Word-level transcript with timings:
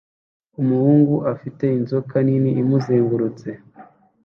Umuhungu 0.61 1.15
afite 1.33 1.65
inzoka 1.77 2.15
nini 2.27 2.51
imuzengurutse 2.61 3.49